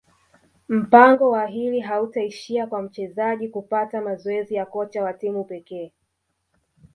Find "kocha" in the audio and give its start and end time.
4.65-5.03